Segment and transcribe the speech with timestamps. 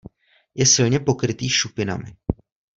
[0.55, 2.17] Je silně pokrytý šupinami.